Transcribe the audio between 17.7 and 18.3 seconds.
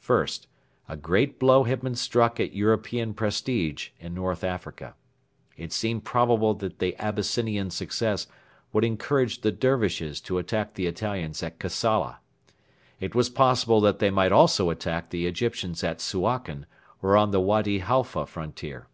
Halfa